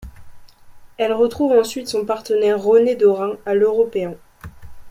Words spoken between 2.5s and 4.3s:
René Dorin à l'Européen.